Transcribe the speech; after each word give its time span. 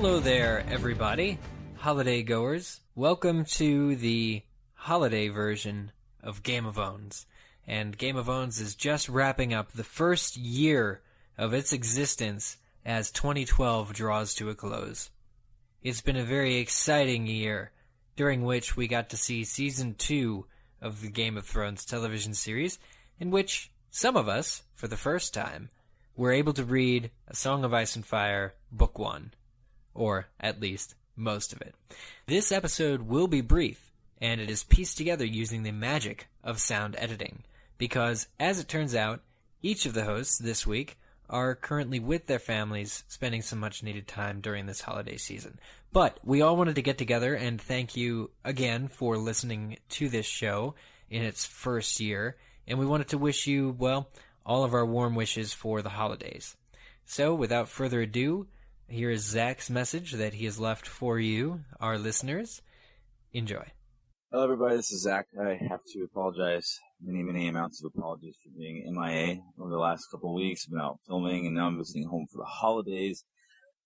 Hello 0.00 0.20
there, 0.20 0.64
everybody, 0.70 1.40
holiday 1.74 2.22
goers. 2.22 2.78
Welcome 2.94 3.44
to 3.56 3.96
the 3.96 4.44
holiday 4.74 5.26
version 5.26 5.90
of 6.22 6.44
Game 6.44 6.66
of 6.66 6.78
Owns. 6.78 7.26
And 7.66 7.98
Game 7.98 8.14
of 8.14 8.28
Owns 8.28 8.60
is 8.60 8.76
just 8.76 9.08
wrapping 9.08 9.52
up 9.52 9.72
the 9.72 9.82
first 9.82 10.36
year 10.36 11.02
of 11.36 11.52
its 11.52 11.72
existence 11.72 12.58
as 12.86 13.10
2012 13.10 13.92
draws 13.92 14.34
to 14.34 14.50
a 14.50 14.54
close. 14.54 15.10
It's 15.82 16.00
been 16.00 16.16
a 16.16 16.22
very 16.22 16.58
exciting 16.58 17.26
year, 17.26 17.72
during 18.14 18.44
which 18.44 18.76
we 18.76 18.86
got 18.86 19.10
to 19.10 19.16
see 19.16 19.42
season 19.42 19.96
two 19.96 20.46
of 20.80 21.00
the 21.00 21.10
Game 21.10 21.36
of 21.36 21.44
Thrones 21.44 21.84
television 21.84 22.34
series, 22.34 22.78
in 23.18 23.32
which 23.32 23.72
some 23.90 24.16
of 24.16 24.28
us, 24.28 24.62
for 24.76 24.86
the 24.86 24.96
first 24.96 25.34
time, 25.34 25.70
were 26.14 26.30
able 26.30 26.52
to 26.52 26.62
read 26.62 27.10
A 27.26 27.34
Song 27.34 27.64
of 27.64 27.74
Ice 27.74 27.96
and 27.96 28.06
Fire, 28.06 28.54
Book 28.70 28.96
One. 28.96 29.32
Or, 29.98 30.28
at 30.38 30.60
least, 30.60 30.94
most 31.16 31.52
of 31.52 31.60
it. 31.60 31.74
This 32.26 32.52
episode 32.52 33.02
will 33.02 33.26
be 33.26 33.40
brief, 33.40 33.92
and 34.20 34.40
it 34.40 34.48
is 34.48 34.62
pieced 34.62 34.96
together 34.96 35.24
using 35.26 35.64
the 35.64 35.72
magic 35.72 36.28
of 36.44 36.60
sound 36.60 36.94
editing. 36.96 37.42
Because, 37.78 38.28
as 38.38 38.60
it 38.60 38.68
turns 38.68 38.94
out, 38.94 39.22
each 39.60 39.86
of 39.86 39.94
the 39.94 40.04
hosts 40.04 40.38
this 40.38 40.64
week 40.64 40.98
are 41.28 41.56
currently 41.56 41.98
with 41.98 42.26
their 42.26 42.38
families, 42.38 43.02
spending 43.08 43.42
some 43.42 43.58
much 43.58 43.82
needed 43.82 44.06
time 44.06 44.40
during 44.40 44.66
this 44.66 44.82
holiday 44.82 45.16
season. 45.16 45.58
But 45.92 46.20
we 46.22 46.42
all 46.42 46.56
wanted 46.56 46.76
to 46.76 46.82
get 46.82 46.96
together 46.96 47.34
and 47.34 47.60
thank 47.60 47.96
you 47.96 48.30
again 48.44 48.86
for 48.86 49.18
listening 49.18 49.78
to 49.90 50.08
this 50.08 50.26
show 50.26 50.76
in 51.10 51.22
its 51.24 51.44
first 51.44 51.98
year, 51.98 52.36
and 52.68 52.78
we 52.78 52.86
wanted 52.86 53.08
to 53.08 53.18
wish 53.18 53.48
you, 53.48 53.74
well, 53.76 54.10
all 54.46 54.62
of 54.62 54.74
our 54.74 54.86
warm 54.86 55.16
wishes 55.16 55.52
for 55.52 55.82
the 55.82 55.88
holidays. 55.88 56.56
So, 57.04 57.34
without 57.34 57.68
further 57.68 58.02
ado, 58.02 58.46
here 58.88 59.10
is 59.10 59.22
Zach's 59.22 59.68
message 59.68 60.12
that 60.12 60.34
he 60.34 60.46
has 60.46 60.58
left 60.58 60.86
for 60.86 61.18
you, 61.18 61.60
our 61.80 61.98
listeners. 61.98 62.62
Enjoy. 63.32 63.66
Hello, 64.30 64.44
everybody. 64.44 64.76
This 64.76 64.90
is 64.90 65.02
Zach. 65.02 65.26
I 65.40 65.58
have 65.68 65.80
to 65.92 66.04
apologize. 66.04 66.78
Many, 67.02 67.22
many 67.22 67.48
amounts 67.48 67.82
of 67.82 67.92
apologies 67.94 68.36
for 68.42 68.50
being 68.58 68.84
MIA 68.92 69.40
over 69.60 69.70
the 69.70 69.78
last 69.78 70.06
couple 70.10 70.30
of 70.30 70.36
weeks. 70.36 70.66
I've 70.66 70.72
been 70.72 70.80
out 70.80 71.00
filming, 71.06 71.46
and 71.46 71.54
now 71.54 71.66
I'm 71.66 71.78
visiting 71.78 72.08
home 72.08 72.26
for 72.32 72.38
the 72.38 72.44
holidays. 72.44 73.24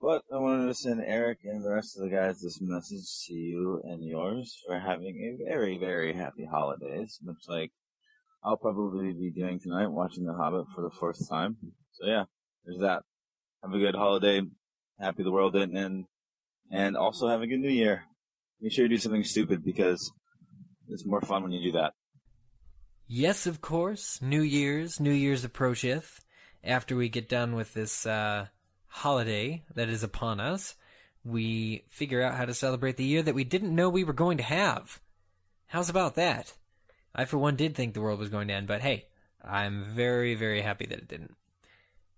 But 0.00 0.22
I 0.32 0.38
wanted 0.38 0.66
to 0.66 0.74
send 0.74 1.02
Eric 1.04 1.38
and 1.44 1.64
the 1.64 1.72
rest 1.72 1.98
of 1.98 2.04
the 2.04 2.14
guys 2.14 2.40
this 2.40 2.60
message 2.60 3.26
to 3.26 3.34
you 3.34 3.82
and 3.84 4.02
yours 4.04 4.56
for 4.66 4.78
having 4.78 5.16
a 5.16 5.44
very, 5.44 5.78
very 5.78 6.14
happy 6.14 6.46
holidays. 6.50 7.18
Much 7.22 7.44
like 7.48 7.72
I'll 8.44 8.56
probably 8.56 9.12
be 9.12 9.30
doing 9.30 9.60
tonight, 9.60 9.88
watching 9.88 10.24
The 10.24 10.32
Hobbit 10.32 10.66
for 10.74 10.82
the 10.82 10.90
fourth 10.98 11.28
time. 11.28 11.56
So 11.92 12.06
yeah, 12.06 12.24
there's 12.64 12.80
that. 12.80 13.02
Have 13.62 13.74
a 13.74 13.78
good 13.78 13.94
holiday. 13.94 14.40
Happy 15.00 15.22
the 15.22 15.30
world 15.30 15.54
didn't 15.54 15.76
end. 15.76 16.04
And 16.70 16.96
also 16.96 17.28
have 17.28 17.42
a 17.42 17.46
good 17.46 17.60
new 17.60 17.70
year. 17.70 18.04
Make 18.60 18.72
sure 18.72 18.84
you 18.84 18.90
do 18.90 18.98
something 18.98 19.24
stupid 19.24 19.64
because 19.64 20.12
it's 20.88 21.06
more 21.06 21.20
fun 21.20 21.42
when 21.42 21.52
you 21.52 21.72
do 21.72 21.78
that. 21.78 21.94
Yes, 23.08 23.46
of 23.46 23.60
course. 23.60 24.20
New 24.22 24.42
Year's, 24.42 25.00
New 25.00 25.12
Year's 25.12 25.44
approacheth. 25.44 26.24
After 26.62 26.94
we 26.94 27.08
get 27.08 27.28
done 27.28 27.54
with 27.54 27.72
this 27.74 28.06
uh, 28.06 28.46
holiday 28.86 29.64
that 29.74 29.88
is 29.88 30.02
upon 30.02 30.38
us, 30.40 30.76
we 31.24 31.84
figure 31.88 32.22
out 32.22 32.34
how 32.34 32.44
to 32.44 32.54
celebrate 32.54 32.96
the 32.96 33.04
year 33.04 33.22
that 33.22 33.34
we 33.34 33.44
didn't 33.44 33.74
know 33.74 33.88
we 33.88 34.04
were 34.04 34.12
going 34.12 34.36
to 34.36 34.44
have. 34.44 35.00
How's 35.66 35.88
about 35.88 36.14
that? 36.16 36.52
I, 37.14 37.24
for 37.24 37.38
one, 37.38 37.56
did 37.56 37.74
think 37.74 37.94
the 37.94 38.00
world 38.00 38.20
was 38.20 38.28
going 38.28 38.48
to 38.48 38.54
end, 38.54 38.66
but 38.66 38.80
hey, 38.80 39.06
I'm 39.42 39.84
very, 39.84 40.34
very 40.34 40.60
happy 40.60 40.86
that 40.86 40.98
it 40.98 41.08
didn't. 41.08 41.34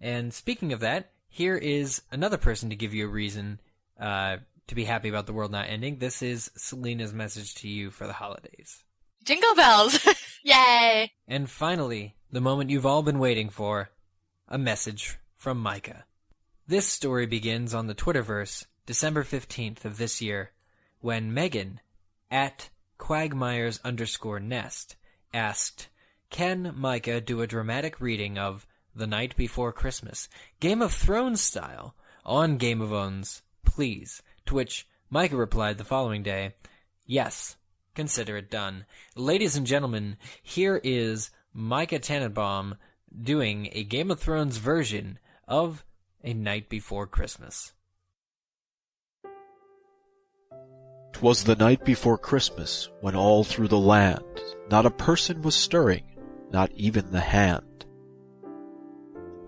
And 0.00 0.32
speaking 0.32 0.72
of 0.72 0.80
that, 0.80 1.10
here 1.28 1.56
is 1.56 2.02
another 2.10 2.36
person 2.36 2.70
to 2.70 2.76
give 2.76 2.94
you 2.94 3.06
a 3.06 3.10
reason 3.10 3.60
uh, 4.00 4.38
to 4.66 4.74
be 4.74 4.84
happy 4.84 5.08
about 5.08 5.26
the 5.26 5.32
world 5.32 5.50
not 5.50 5.68
ending. 5.68 5.98
This 5.98 6.22
is 6.22 6.50
Selena's 6.56 7.12
message 7.12 7.54
to 7.56 7.68
you 7.68 7.90
for 7.90 8.06
the 8.06 8.12
holidays. 8.12 8.82
Jingle 9.24 9.54
bells! 9.54 9.98
Yay! 10.42 11.12
And 11.26 11.50
finally, 11.50 12.16
the 12.30 12.40
moment 12.40 12.70
you've 12.70 12.86
all 12.86 13.02
been 13.02 13.18
waiting 13.18 13.48
for 13.48 13.90
a 14.48 14.58
message 14.58 15.18
from 15.36 15.58
Micah. 15.58 16.04
This 16.66 16.86
story 16.86 17.26
begins 17.26 17.74
on 17.74 17.86
the 17.86 17.94
Twitterverse, 17.94 18.66
December 18.86 19.24
15th 19.24 19.84
of 19.84 19.96
this 19.98 20.20
year, 20.20 20.52
when 21.00 21.32
Megan, 21.32 21.80
at 22.30 22.70
Quagmires 22.98 23.80
underscore 23.84 24.40
nest, 24.40 24.96
asked, 25.32 25.88
Can 26.30 26.74
Micah 26.76 27.20
do 27.20 27.40
a 27.40 27.46
dramatic 27.46 28.00
reading 28.00 28.36
of 28.38 28.66
The 28.94 29.06
Night 29.06 29.36
Before 29.36 29.72
Christmas, 29.72 30.28
Game 30.60 30.82
of 30.82 30.92
Thrones 30.92 31.40
style, 31.40 31.94
on 32.24 32.56
Game 32.56 32.80
of 32.80 32.92
Owns, 32.92 33.42
please? 33.64 34.22
To 34.46 34.54
which 34.54 34.86
Micah 35.10 35.36
replied 35.36 35.78
the 35.78 35.84
following 35.84 36.22
day, 36.22 36.54
Yes, 37.06 37.56
consider 37.94 38.36
it 38.36 38.50
done. 38.50 38.84
Ladies 39.14 39.56
and 39.56 39.66
gentlemen, 39.66 40.16
here 40.42 40.80
is 40.82 41.30
Micah 41.52 41.98
Tannenbaum 41.98 42.76
doing 43.22 43.68
a 43.72 43.84
Game 43.84 44.10
of 44.10 44.20
Thrones 44.20 44.58
version 44.58 45.18
of 45.46 45.84
A 46.22 46.34
Night 46.34 46.68
Before 46.68 47.06
Christmas. 47.06 47.72
'Twas 51.18 51.42
the 51.42 51.56
night 51.56 51.84
before 51.84 52.16
Christmas, 52.16 52.90
when 53.00 53.16
all 53.16 53.42
through 53.42 53.66
the 53.66 53.76
land 53.76 54.22
not 54.70 54.86
a 54.86 54.90
person 54.90 55.42
was 55.42 55.56
stirring, 55.56 56.04
not 56.52 56.70
even 56.76 57.10
the 57.10 57.20
hand. 57.20 57.64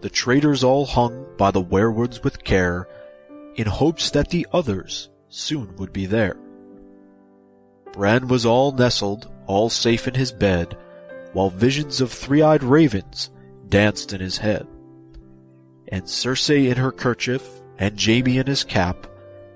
The 0.00 0.10
traitors 0.10 0.62
all 0.62 0.86
hung 0.86 1.26
by 1.36 1.50
the 1.50 1.60
weirwoods 1.60 2.22
with 2.22 2.44
care, 2.44 2.88
in 3.56 3.66
hopes 3.66 4.10
that 4.12 4.30
the 4.30 4.46
others 4.52 5.10
soon 5.28 5.74
would 5.76 5.92
be 5.92 6.06
there. 6.06 6.36
Bran 7.92 8.28
was 8.28 8.46
all 8.46 8.70
nestled, 8.70 9.28
all 9.46 9.68
safe 9.68 10.06
in 10.06 10.14
his 10.14 10.30
bed, 10.30 10.76
while 11.32 11.50
visions 11.50 12.00
of 12.00 12.12
three-eyed 12.12 12.62
ravens 12.62 13.30
danced 13.68 14.12
in 14.12 14.20
his 14.20 14.38
head. 14.38 14.66
And 15.88 16.04
Cersei 16.04 16.70
in 16.70 16.76
her 16.76 16.92
kerchief, 16.92 17.42
and 17.78 18.00
Jaime 18.00 18.38
in 18.38 18.46
his 18.46 18.62
cap, 18.62 19.06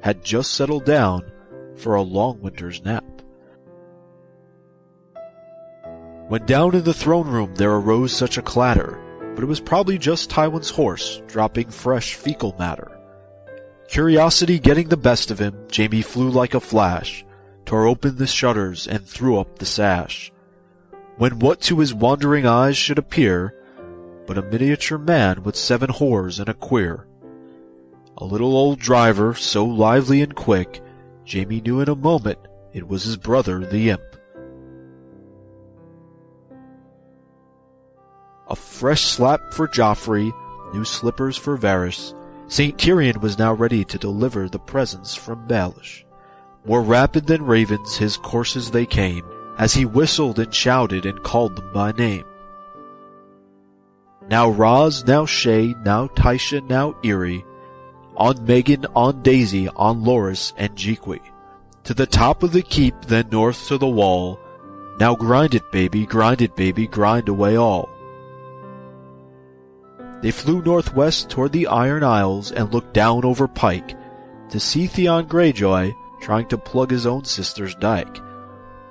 had 0.00 0.24
just 0.24 0.52
settled 0.52 0.86
down 0.86 1.30
for 1.76 1.94
a 1.94 2.02
long 2.02 2.40
winter's 2.40 2.82
nap. 2.82 3.04
When 6.28 6.46
down 6.46 6.74
in 6.76 6.84
the 6.84 6.94
throne 6.94 7.28
room 7.28 7.54
there 7.56 7.72
arose 7.74 8.12
such 8.12 8.38
a 8.38 8.42
clatter, 8.42 8.98
but 9.40 9.46
it 9.46 9.48
was 9.48 9.58
probably 9.58 9.96
just 9.96 10.28
Tywin's 10.28 10.68
horse 10.68 11.22
dropping 11.26 11.70
fresh 11.70 12.14
fecal 12.14 12.54
matter. 12.58 13.00
Curiosity 13.88 14.58
getting 14.58 14.90
the 14.90 14.98
best 14.98 15.30
of 15.30 15.38
him, 15.38 15.66
Jaime 15.74 16.02
flew 16.02 16.28
like 16.28 16.52
a 16.52 16.60
flash, 16.60 17.24
tore 17.64 17.86
open 17.86 18.16
the 18.16 18.26
shutters 18.26 18.86
and 18.86 19.02
threw 19.02 19.40
up 19.40 19.58
the 19.58 19.64
sash. 19.64 20.30
When 21.16 21.38
what 21.38 21.62
to 21.62 21.78
his 21.78 21.94
wandering 21.94 22.44
eyes 22.44 22.76
should 22.76 22.98
appear, 22.98 23.54
but 24.26 24.36
a 24.36 24.42
miniature 24.42 24.98
man 24.98 25.42
with 25.42 25.56
seven 25.56 25.88
whores 25.88 26.38
and 26.38 26.50
a 26.50 26.52
queer. 26.52 27.06
A 28.18 28.26
little 28.26 28.54
old 28.54 28.78
driver, 28.78 29.32
so 29.32 29.64
lively 29.64 30.20
and 30.20 30.36
quick, 30.36 30.82
Jaime 31.26 31.62
knew 31.62 31.80
in 31.80 31.88
a 31.88 31.96
moment 31.96 32.40
it 32.74 32.86
was 32.86 33.04
his 33.04 33.16
brother, 33.16 33.64
the 33.64 33.88
imp. 33.88 34.02
A 38.50 38.56
fresh 38.56 39.04
slap 39.04 39.54
for 39.54 39.68
Joffrey, 39.68 40.34
new 40.74 40.84
slippers 40.84 41.36
for 41.36 41.56
Varys. 41.56 42.14
St. 42.48 42.76
Tyrion 42.76 43.20
was 43.20 43.38
now 43.38 43.52
ready 43.54 43.84
to 43.84 43.96
deliver 43.96 44.48
the 44.48 44.58
presents 44.58 45.14
from 45.14 45.46
Baelish. 45.46 46.02
More 46.64 46.82
rapid 46.82 47.26
than 47.26 47.46
ravens 47.46 47.96
his 47.96 48.16
courses 48.16 48.70
they 48.72 48.86
came, 48.86 49.24
as 49.56 49.72
he 49.72 49.84
whistled 49.84 50.40
and 50.40 50.52
shouted 50.52 51.06
and 51.06 51.22
called 51.22 51.54
them 51.54 51.72
by 51.72 51.92
name. 51.92 52.24
Now 54.28 54.48
Ros, 54.50 55.04
now 55.06 55.26
Shae, 55.26 55.80
now 55.84 56.08
Tysha, 56.08 56.68
now 56.68 56.92
Irri, 57.04 57.44
on 58.16 58.44
Megan, 58.44 58.84
on 58.96 59.22
Daisy, 59.22 59.68
on 59.68 60.02
Loras 60.02 60.52
and 60.56 60.74
Jhiqui. 60.74 61.20
To 61.84 61.94
the 61.94 62.06
top 62.06 62.42
of 62.42 62.50
the 62.50 62.62
keep, 62.62 62.94
then 63.02 63.28
north 63.30 63.68
to 63.68 63.78
the 63.78 63.88
wall. 63.88 64.40
Now 64.98 65.14
grind 65.14 65.54
it, 65.54 65.70
baby, 65.70 66.04
grind 66.04 66.42
it, 66.42 66.56
baby, 66.56 66.88
grind 66.88 67.28
away 67.28 67.54
all. 67.56 67.88
They 70.22 70.30
flew 70.30 70.62
northwest 70.62 71.30
toward 71.30 71.52
the 71.52 71.66
Iron 71.66 72.04
Isles 72.04 72.52
and 72.52 72.72
looked 72.72 72.92
down 72.92 73.24
over 73.24 73.48
Pike 73.48 73.96
to 74.50 74.60
see 74.60 74.86
Theon 74.86 75.26
Greyjoy 75.26 75.94
trying 76.20 76.46
to 76.48 76.58
plug 76.58 76.90
his 76.90 77.06
own 77.06 77.24
sister's 77.24 77.74
dike. 77.76 78.20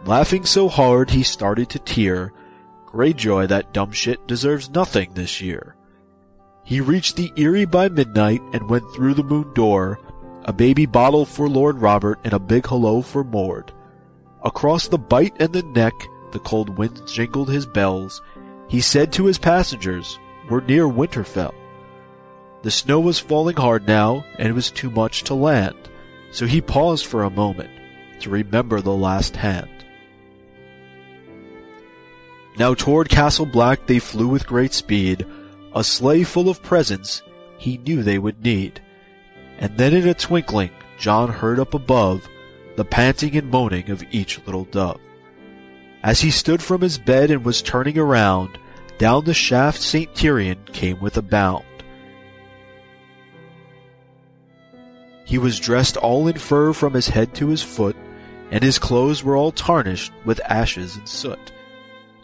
Laughing 0.06 0.46
so 0.46 0.68
hard 0.68 1.10
he 1.10 1.24
started 1.24 1.70
to 1.70 1.80
tear. 1.80 2.34
Greyjoy, 2.88 3.48
that 3.50 3.74
dumb 3.74 3.92
shit, 3.92 4.26
deserves 4.28 4.70
nothing 4.70 5.12
this 5.14 5.42
year. 5.42 5.76
He 6.64 6.82
reached 6.82 7.16
the 7.16 7.32
Eyrie 7.38 7.66
by 7.66 7.90
midnight 7.90 8.42
and 8.54 8.70
went 8.70 8.92
through 8.94 9.14
the 9.14 9.24
moon 9.24 9.54
door, 9.54 10.00
a 10.46 10.54
baby 10.54 10.86
bottle 10.86 11.26
for 11.26 11.48
Lord 11.48 11.78
Robert 11.80 12.20
and 12.24 12.34
a 12.34 12.40
big 12.40 12.66
hello 12.66 13.02
for 13.02 13.24
Mord. 13.24 13.72
Across 14.44 14.88
the 14.88 14.98
bite 14.98 15.36
and 15.40 15.54
the 15.54 15.64
neck, 15.64 15.94
the 16.32 16.40
cold 16.40 16.78
wind 16.78 17.02
jingled 17.06 17.50
his 17.50 17.66
bells. 17.66 18.22
He 18.68 18.82
said 18.82 19.12
to 19.14 19.26
his 19.26 19.38
passengers, 19.38 20.18
We're 20.50 20.62
near 20.62 20.86
Winterfell. 20.86 21.54
The 22.64 22.72
snow 22.72 23.00
was 23.00 23.20
falling 23.20 23.56
hard 23.56 23.88
now, 23.88 24.26
and 24.38 24.48
it 24.48 24.54
was 24.54 24.72
too 24.72 24.90
much 24.90 25.24
to 25.26 25.34
land, 25.34 25.78
so 26.32 26.46
he 26.46 26.60
paused 26.60 27.06
for 27.06 27.24
a 27.24 27.30
moment 27.30 27.70
to 28.22 28.30
remember 28.30 28.82
the 28.82 28.94
last 28.94 29.36
hand. 29.36 29.70
Now 32.58 32.74
toward 32.74 33.10
Castle 33.10 33.46
Black 33.46 33.88
they 33.88 34.00
flew 34.00 34.28
with 34.28 34.48
great 34.48 34.74
speed, 34.74 35.26
a 35.74 35.84
sleigh 35.84 36.24
full 36.24 36.50
of 36.50 36.62
presents 36.62 37.22
he 37.58 37.78
knew 37.78 38.04
they 38.04 38.20
would 38.20 38.44
need. 38.44 38.82
And 39.60 39.78
then 39.78 39.94
in 39.94 40.08
a 40.08 40.14
twinkling 40.14 40.72
Jon 40.98 41.30
heard 41.30 41.60
up 41.60 41.74
above 41.74 42.28
the 42.76 42.84
panting 42.84 43.38
and 43.38 43.50
moaning 43.50 43.90
of 43.90 44.04
each 44.12 44.46
little 44.46 44.66
dove. 44.66 45.00
As 46.04 46.22
he 46.22 46.32
stood 46.32 46.62
from 46.62 46.82
his 46.82 46.98
bed 46.98 47.32
and 47.32 47.46
was 47.46 47.62
turning 47.62 47.98
around, 47.98 48.58
down 49.00 49.24
the 49.24 49.34
shaft 49.34 49.82
St. 49.82 50.14
Tyrion 50.14 50.72
came 50.74 51.00
with 51.00 51.18
a 51.18 51.22
bound. 51.22 51.64
He 55.26 55.38
was 55.38 55.60
dressed 55.60 55.96
all 55.96 56.28
in 56.28 56.38
fur 56.38 56.74
from 56.74 56.94
his 56.94 57.08
head 57.08 57.34
to 57.36 57.48
his 57.48 57.64
foot, 57.64 57.96
and 58.52 58.62
his 58.62 58.78
clothes 58.78 59.24
were 59.24 59.38
all 59.38 59.52
tarnished 59.52 60.12
with 60.26 60.42
ashes 60.46 60.98
and 60.98 61.08
soot. 61.08 61.52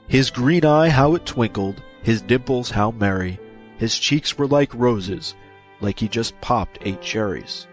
His 0.07 0.29
green 0.29 0.65
eye 0.65 0.89
how 0.89 1.15
it 1.15 1.25
twinkled, 1.25 1.81
his 2.03 2.21
dimples 2.21 2.71
how 2.71 2.91
merry, 2.91 3.39
his 3.77 3.97
cheeks 3.97 4.37
were 4.37 4.47
like 4.47 4.73
roses, 4.73 5.33
like 5.79 5.99
he 5.99 6.07
just 6.09 6.39
popped 6.41 6.79
eight 6.81 7.01
cherries. 7.01 7.67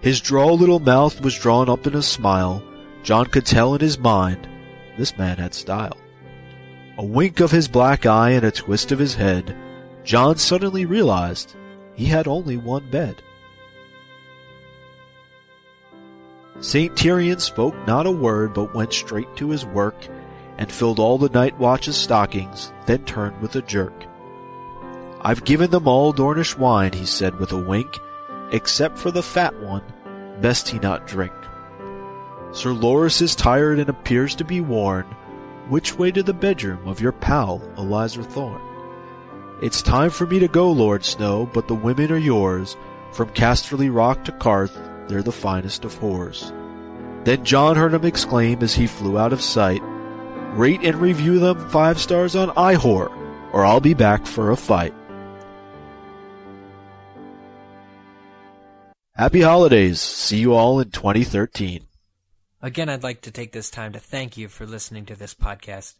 His 0.00 0.20
droll 0.20 0.56
little 0.56 0.80
mouth 0.80 1.20
was 1.20 1.38
drawn 1.38 1.68
up 1.68 1.86
in 1.86 1.94
a 1.94 2.02
smile, 2.02 2.62
Jon 3.02 3.26
could 3.26 3.44
tell 3.44 3.74
in 3.74 3.80
his 3.80 3.98
mind, 3.98 4.48
this 4.96 5.16
man 5.18 5.36
had 5.36 5.52
style. 5.52 5.96
A 7.00 7.02
wink 7.02 7.40
of 7.40 7.50
his 7.50 7.66
black 7.66 8.04
eye 8.04 8.32
and 8.32 8.44
a 8.44 8.50
twist 8.50 8.92
of 8.92 8.98
his 8.98 9.14
head, 9.14 9.56
Jon 10.04 10.36
suddenly 10.36 10.84
realized 10.84 11.56
he 11.94 12.04
had 12.04 12.28
only 12.28 12.58
one 12.58 12.90
bed. 12.90 13.22
St. 16.60 16.94
Tyrion 16.94 17.40
spoke 17.40 17.74
not 17.86 18.04
a 18.04 18.10
word, 18.10 18.52
but 18.52 18.74
went 18.74 18.92
straight 18.92 19.34
to 19.36 19.48
his 19.48 19.64
work, 19.64 19.96
and 20.58 20.70
filled 20.70 20.98
all 20.98 21.16
the 21.16 21.30
night 21.30 21.58
watch's 21.58 21.96
stockings, 21.96 22.70
then 22.84 23.02
turned 23.06 23.40
with 23.40 23.56
a 23.56 23.62
jerk. 23.62 24.04
I've 25.22 25.46
given 25.46 25.70
them 25.70 25.88
all 25.88 26.12
Dornish 26.12 26.58
wine, 26.58 26.92
he 26.92 27.06
said 27.06 27.34
with 27.40 27.52
a 27.52 27.64
wink, 27.64 27.96
except 28.52 28.98
for 28.98 29.10
the 29.10 29.22
fat 29.22 29.58
one, 29.62 29.84
best 30.42 30.68
he 30.68 30.78
not 30.78 31.06
drink. 31.06 31.32
Sir 32.52 32.74
Loras 32.74 33.22
is 33.22 33.34
tired 33.34 33.78
and 33.78 33.88
appears 33.88 34.34
to 34.34 34.44
be 34.44 34.60
worn. 34.60 35.06
Which 35.70 35.96
way 35.96 36.10
to 36.10 36.22
the 36.24 36.34
bedroom 36.34 36.86
of 36.88 37.00
your 37.00 37.12
pal, 37.12 37.60
Alliser 37.76 38.26
Thorne? 38.26 38.60
It's 39.62 39.82
time 39.82 40.10
for 40.10 40.26
me 40.26 40.40
to 40.40 40.48
go, 40.48 40.70
Lord 40.70 41.04
Snow, 41.04 41.48
but 41.54 41.68
the 41.68 41.76
women 41.76 42.10
are 42.10 42.18
yours. 42.18 42.76
From 43.12 43.30
Casterly 43.30 43.88
Rock 43.94 44.24
to 44.24 44.32
Qarth, 44.32 44.74
they're 45.08 45.22
the 45.22 45.30
finest 45.30 45.84
of 45.84 45.94
whores. 45.94 46.52
Then 47.24 47.44
Jon 47.44 47.76
heard 47.76 47.94
him 47.94 48.04
exclaim 48.04 48.64
as 48.64 48.74
he 48.74 48.88
flew 48.88 49.16
out 49.16 49.32
of 49.32 49.40
sight, 49.40 49.80
Rate 50.54 50.80
and 50.82 50.96
review 50.96 51.38
them 51.38 51.70
five 51.70 52.00
stars 52.00 52.34
on 52.34 52.48
iHor, 52.56 53.08
or 53.52 53.64
I'll 53.64 53.80
be 53.80 53.94
back 53.94 54.26
for 54.26 54.50
a 54.50 54.56
fight. 54.56 54.92
Happy 59.14 59.42
holidays. 59.42 60.00
See 60.00 60.38
you 60.38 60.52
all 60.54 60.80
in 60.80 60.90
2013. 60.90 61.86
Again, 62.62 62.90
I'd 62.90 63.02
like 63.02 63.22
to 63.22 63.30
take 63.30 63.52
this 63.52 63.70
time 63.70 63.94
to 63.94 63.98
thank 63.98 64.36
you 64.36 64.48
for 64.48 64.66
listening 64.66 65.06
to 65.06 65.16
this 65.16 65.32
podcast. 65.32 65.94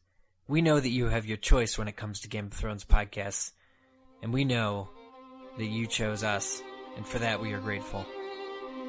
We 0.46 0.60
know 0.60 0.78
that 0.78 0.90
you 0.90 1.06
have 1.06 1.24
your 1.24 1.38
choice 1.38 1.78
when 1.78 1.88
it 1.88 1.96
comes 1.96 2.20
to 2.20 2.28
Game 2.28 2.46
of 2.46 2.52
Thrones 2.52 2.84
podcasts, 2.84 3.52
and 4.22 4.30
we 4.30 4.44
know 4.44 4.90
that 5.56 5.64
you 5.64 5.86
chose 5.86 6.22
us, 6.22 6.60
and 6.98 7.06
for 7.06 7.18
that 7.20 7.40
we 7.40 7.54
are 7.54 7.60
grateful. 7.60 8.04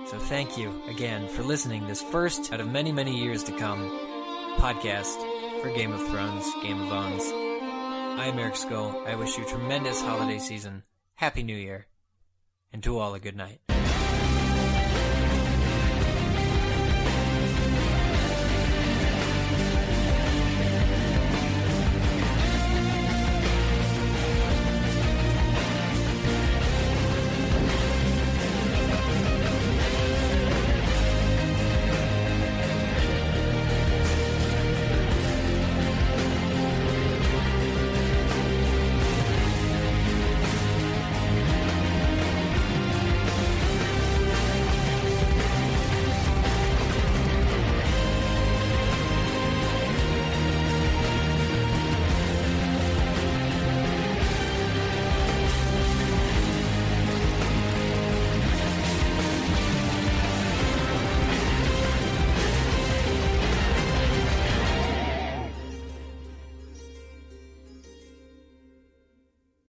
So 0.05 0.19
thank 0.19 0.57
you 0.57 0.83
again 0.89 1.29
for 1.29 1.43
listening 1.43 1.87
this 1.87 2.01
first 2.01 2.51
out 2.51 2.59
of 2.59 2.69
many, 2.69 2.91
many 2.91 3.17
years 3.17 3.41
to 3.45 3.57
come 3.57 3.79
podcast 4.57 5.61
for 5.61 5.73
Game 5.73 5.93
of 5.93 6.05
Thrones, 6.07 6.51
Game 6.61 6.81
of 6.81 6.91
Owns. 6.91 7.23
I 7.23 8.25
am 8.25 8.37
Eric 8.37 8.57
Skull. 8.57 9.01
I 9.07 9.15
wish 9.15 9.37
you 9.37 9.45
a 9.45 9.47
tremendous 9.47 10.01
holiday 10.01 10.39
season, 10.39 10.83
Happy 11.15 11.41
New 11.41 11.55
Year, 11.55 11.87
and 12.73 12.83
to 12.83 12.99
all 12.99 13.13
a 13.13 13.19
good 13.21 13.37
night. 13.37 13.61